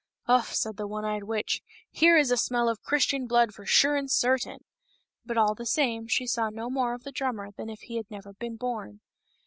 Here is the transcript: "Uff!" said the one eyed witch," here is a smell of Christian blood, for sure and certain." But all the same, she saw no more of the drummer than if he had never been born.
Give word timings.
"Uff!" 0.27 0.51
said 0.55 0.77
the 0.77 0.87
one 0.87 1.05
eyed 1.05 1.25
witch," 1.25 1.61
here 1.91 2.17
is 2.17 2.31
a 2.31 2.35
smell 2.35 2.67
of 2.67 2.81
Christian 2.81 3.27
blood, 3.27 3.53
for 3.53 3.67
sure 3.67 3.95
and 3.95 4.09
certain." 4.09 4.65
But 5.27 5.37
all 5.37 5.53
the 5.53 5.67
same, 5.67 6.07
she 6.07 6.25
saw 6.25 6.49
no 6.49 6.71
more 6.71 6.95
of 6.95 7.03
the 7.03 7.11
drummer 7.11 7.51
than 7.55 7.69
if 7.69 7.81
he 7.81 7.97
had 7.97 8.09
never 8.09 8.33
been 8.33 8.55
born. 8.55 9.01